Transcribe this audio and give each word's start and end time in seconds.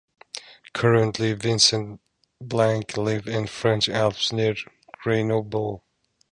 Currently 0.73 1.33
Vincent 1.33 2.01
Blanc 2.41 2.97
live 2.97 3.27
in 3.27 3.45
French 3.45 3.87
Alps 3.87 4.33
near 4.33 4.55
Grenoble. 5.03 5.83